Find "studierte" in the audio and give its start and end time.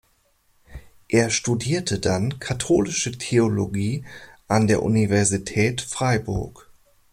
1.29-1.99